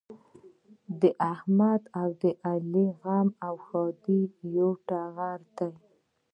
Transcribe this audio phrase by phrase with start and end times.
[1.01, 1.03] د
[1.33, 2.09] احمد او
[2.49, 5.69] علي غم او ښادي د یوه نغري دي.